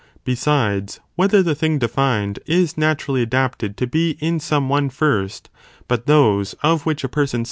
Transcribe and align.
Besides, 0.23 0.99
whether 1.15 1.43
the 1.43 1.53
thing 1.53 1.77
defined 1.77 2.39
is 2.47 2.75
naturally 2.75 3.21
adapted 3.21 3.77
to 3.77 3.85
be 3.85 4.17
in 4.19 4.39
some 4.39 4.67
one 4.67 4.89
first, 4.89 5.51
but 5.87 6.07
those 6.07 6.55
of 6.63 6.87
which 6.87 7.03
a 7.03 7.07
person. 7.07 7.39